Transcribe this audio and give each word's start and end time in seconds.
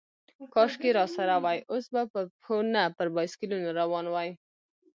کاشکې 0.53 0.89
راسره 0.99 1.35
وای، 1.43 1.57
اوس 1.71 1.85
به 1.93 2.01
پر 2.13 2.25
پښو، 2.33 2.57
نه 2.75 2.83
پر 2.97 3.07
بایسکلونو 3.15 3.69
روان 3.79 4.05
وای. 4.13 4.29